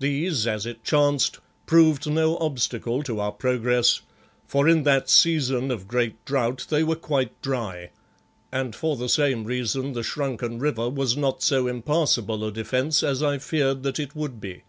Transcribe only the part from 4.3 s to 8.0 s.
for in that season of great drought they were quite dry,